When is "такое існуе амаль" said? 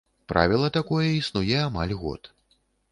0.79-1.97